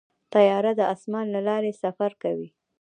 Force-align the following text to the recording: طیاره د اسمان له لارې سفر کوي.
طیاره 0.33 0.71
د 0.79 0.81
اسمان 0.93 1.25
له 1.35 1.41
لارې 1.47 1.71
سفر 1.83 2.11
کوي. 2.23 2.47